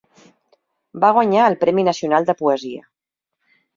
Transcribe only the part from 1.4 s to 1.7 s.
el